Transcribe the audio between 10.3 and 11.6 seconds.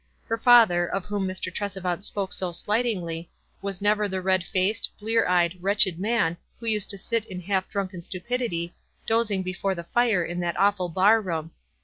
that awful bar room.